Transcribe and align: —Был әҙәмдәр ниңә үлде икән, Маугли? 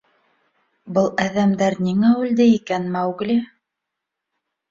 —Был 0.97 1.09
әҙәмдәр 1.25 1.77
ниңә 1.89 2.09
үлде 2.23 2.47
икән, 2.53 2.87
Маугли? 2.97 3.35